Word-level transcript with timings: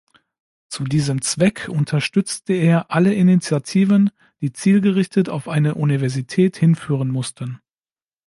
Zu 0.67 0.83
diesem 0.85 1.21
Zweck 1.21 1.69
unterstützte 1.69 2.53
er 2.53 2.89
alle 2.89 3.13
Initiativen, 3.13 4.09
die 4.41 4.51
zielgerichtet 4.51 5.29
auf 5.29 5.47
eine 5.47 5.75
Universität 5.75 6.57
hinführen 6.57 7.09
mussten. 7.09 7.59